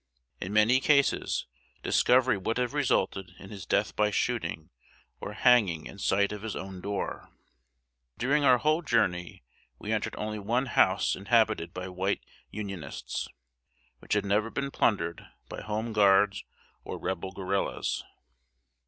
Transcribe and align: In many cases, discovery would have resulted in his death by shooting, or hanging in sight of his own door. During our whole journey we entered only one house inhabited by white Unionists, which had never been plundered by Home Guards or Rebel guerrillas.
In 0.39 0.51
many 0.51 0.79
cases, 0.79 1.45
discovery 1.83 2.35
would 2.35 2.57
have 2.57 2.73
resulted 2.73 3.33
in 3.37 3.51
his 3.51 3.67
death 3.67 3.95
by 3.95 4.09
shooting, 4.09 4.71
or 5.19 5.33
hanging 5.33 5.85
in 5.85 5.99
sight 5.99 6.31
of 6.31 6.41
his 6.41 6.55
own 6.55 6.81
door. 6.81 7.29
During 8.17 8.43
our 8.43 8.57
whole 8.57 8.81
journey 8.81 9.43
we 9.77 9.91
entered 9.91 10.15
only 10.17 10.39
one 10.39 10.65
house 10.65 11.15
inhabited 11.15 11.71
by 11.71 11.87
white 11.87 12.25
Unionists, 12.49 13.27
which 13.99 14.15
had 14.15 14.25
never 14.25 14.49
been 14.49 14.71
plundered 14.71 15.23
by 15.47 15.61
Home 15.61 15.93
Guards 15.93 16.45
or 16.83 16.97
Rebel 16.97 17.31
guerrillas. 17.31 18.03